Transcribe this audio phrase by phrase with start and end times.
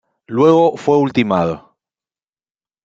[0.25, 1.75] Luego fue ultimado.